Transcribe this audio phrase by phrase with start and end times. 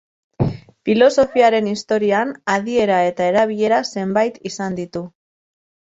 [0.87, 5.05] Filosofiaren historian, adiera eta erabilera zenbait izan ditu.